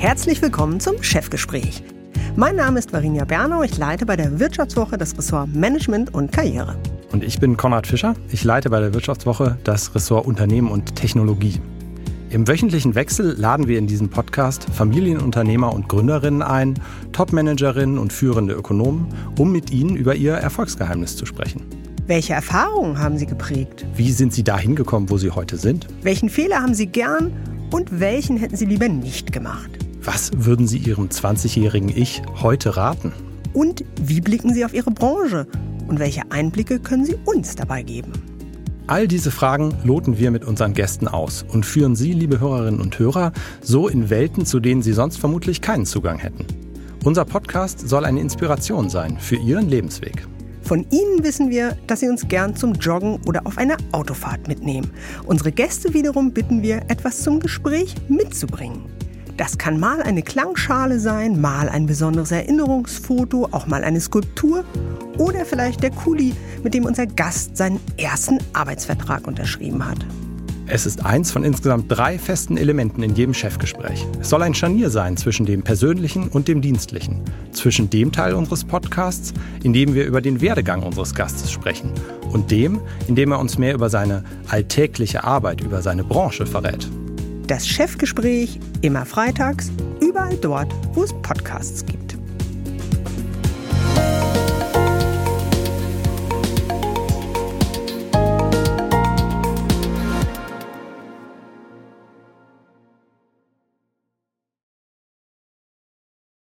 Herzlich 0.00 0.40
willkommen 0.40 0.80
zum 0.80 1.02
Chefgespräch. 1.02 1.82
Mein 2.34 2.56
Name 2.56 2.78
ist 2.78 2.90
Varinia 2.90 3.26
Bernau, 3.26 3.62
ich 3.62 3.76
leite 3.76 4.06
bei 4.06 4.16
der 4.16 4.40
Wirtschaftswoche 4.40 4.96
das 4.96 5.14
Ressort 5.18 5.54
Management 5.54 6.14
und 6.14 6.32
Karriere. 6.32 6.74
Und 7.12 7.22
ich 7.22 7.38
bin 7.38 7.58
Konrad 7.58 7.86
Fischer, 7.86 8.14
ich 8.30 8.42
leite 8.42 8.70
bei 8.70 8.80
der 8.80 8.94
Wirtschaftswoche 8.94 9.58
das 9.62 9.94
Ressort 9.94 10.24
Unternehmen 10.24 10.70
und 10.70 10.96
Technologie. 10.96 11.60
Im 12.30 12.48
wöchentlichen 12.48 12.94
Wechsel 12.94 13.34
laden 13.38 13.68
wir 13.68 13.78
in 13.78 13.86
diesem 13.86 14.08
Podcast 14.08 14.64
Familienunternehmer 14.72 15.70
und 15.70 15.90
Gründerinnen 15.90 16.40
ein, 16.40 16.80
Topmanagerinnen 17.12 17.98
und 17.98 18.10
führende 18.10 18.54
Ökonomen, 18.54 19.06
um 19.38 19.52
mit 19.52 19.70
ihnen 19.70 19.96
über 19.96 20.14
ihr 20.14 20.32
Erfolgsgeheimnis 20.32 21.14
zu 21.14 21.26
sprechen. 21.26 21.66
Welche 22.06 22.32
Erfahrungen 22.32 22.98
haben 22.98 23.18
Sie 23.18 23.26
geprägt? 23.26 23.84
Wie 23.96 24.12
sind 24.12 24.32
Sie 24.32 24.44
dahin 24.44 24.76
gekommen, 24.76 25.10
wo 25.10 25.18
Sie 25.18 25.30
heute 25.30 25.58
sind? 25.58 25.88
Welchen 26.00 26.30
Fehler 26.30 26.62
haben 26.62 26.72
Sie 26.72 26.86
gern 26.86 27.32
und 27.70 28.00
welchen 28.00 28.38
hätten 28.38 28.56
Sie 28.56 28.64
lieber 28.64 28.88
nicht 28.88 29.30
gemacht? 29.30 29.70
Was 30.12 30.32
würden 30.34 30.66
Sie 30.66 30.78
Ihrem 30.78 31.06
20-jährigen 31.06 31.88
Ich 31.88 32.20
heute 32.42 32.76
raten? 32.76 33.12
Und 33.52 33.84
wie 34.02 34.20
blicken 34.20 34.52
Sie 34.52 34.64
auf 34.64 34.74
Ihre 34.74 34.90
Branche? 34.90 35.46
Und 35.86 36.00
welche 36.00 36.22
Einblicke 36.32 36.80
können 36.80 37.04
Sie 37.04 37.14
uns 37.26 37.54
dabei 37.54 37.84
geben? 37.84 38.10
All 38.88 39.06
diese 39.06 39.30
Fragen 39.30 39.72
loten 39.84 40.18
wir 40.18 40.32
mit 40.32 40.44
unseren 40.44 40.74
Gästen 40.74 41.06
aus 41.06 41.44
und 41.46 41.64
führen 41.64 41.94
Sie, 41.94 42.12
liebe 42.12 42.40
Hörerinnen 42.40 42.80
und 42.80 42.98
Hörer, 42.98 43.30
so 43.62 43.86
in 43.86 44.10
Welten, 44.10 44.44
zu 44.46 44.58
denen 44.58 44.82
Sie 44.82 44.94
sonst 44.94 45.16
vermutlich 45.16 45.60
keinen 45.60 45.86
Zugang 45.86 46.18
hätten. 46.18 46.44
Unser 47.04 47.24
Podcast 47.24 47.88
soll 47.88 48.04
eine 48.04 48.18
Inspiration 48.18 48.90
sein 48.90 49.16
für 49.16 49.36
Ihren 49.36 49.68
Lebensweg. 49.68 50.26
Von 50.62 50.86
Ihnen 50.90 51.22
wissen 51.22 51.50
wir, 51.50 51.76
dass 51.86 52.00
Sie 52.00 52.08
uns 52.08 52.26
gern 52.26 52.56
zum 52.56 52.72
Joggen 52.72 53.20
oder 53.28 53.46
auf 53.46 53.58
eine 53.58 53.76
Autofahrt 53.92 54.48
mitnehmen. 54.48 54.90
Unsere 55.26 55.52
Gäste 55.52 55.94
wiederum 55.94 56.32
bitten 56.32 56.62
wir, 56.62 56.78
etwas 56.88 57.22
zum 57.22 57.38
Gespräch 57.38 57.94
mitzubringen. 58.08 58.86
Das 59.40 59.56
kann 59.56 59.80
mal 59.80 60.02
eine 60.02 60.20
Klangschale 60.20 61.00
sein, 61.00 61.40
mal 61.40 61.70
ein 61.70 61.86
besonderes 61.86 62.30
Erinnerungsfoto, 62.30 63.48
auch 63.52 63.66
mal 63.66 63.84
eine 63.84 63.98
Skulptur 63.98 64.66
oder 65.16 65.46
vielleicht 65.46 65.82
der 65.82 65.92
Kuli, 65.92 66.34
mit 66.62 66.74
dem 66.74 66.84
unser 66.84 67.06
Gast 67.06 67.56
seinen 67.56 67.80
ersten 67.96 68.36
Arbeitsvertrag 68.52 69.26
unterschrieben 69.26 69.82
hat. 69.88 69.96
Es 70.66 70.84
ist 70.84 71.06
eins 71.06 71.30
von 71.30 71.42
insgesamt 71.42 71.86
drei 71.88 72.18
festen 72.18 72.58
Elementen 72.58 73.02
in 73.02 73.14
jedem 73.14 73.32
Chefgespräch. 73.32 74.06
Es 74.20 74.28
soll 74.28 74.42
ein 74.42 74.52
Scharnier 74.52 74.90
sein 74.90 75.16
zwischen 75.16 75.46
dem 75.46 75.62
persönlichen 75.62 76.28
und 76.28 76.46
dem 76.46 76.60
dienstlichen, 76.60 77.22
zwischen 77.52 77.88
dem 77.88 78.12
Teil 78.12 78.34
unseres 78.34 78.64
Podcasts, 78.64 79.32
in 79.62 79.72
dem 79.72 79.94
wir 79.94 80.04
über 80.04 80.20
den 80.20 80.42
Werdegang 80.42 80.82
unseres 80.82 81.14
Gastes 81.14 81.50
sprechen, 81.50 81.92
und 82.30 82.50
dem, 82.50 82.78
in 83.08 83.14
dem 83.14 83.32
er 83.32 83.40
uns 83.40 83.56
mehr 83.56 83.72
über 83.72 83.88
seine 83.88 84.22
alltägliche 84.48 85.24
Arbeit, 85.24 85.62
über 85.62 85.80
seine 85.80 86.04
Branche 86.04 86.44
verrät. 86.44 86.90
Das 87.50 87.66
Chefgespräch 87.66 88.60
immer 88.80 89.04
freitags, 89.04 89.72
überall 90.00 90.36
dort, 90.36 90.72
wo 90.94 91.02
es 91.02 91.12
Podcasts 91.20 91.84
gibt. 91.84 92.09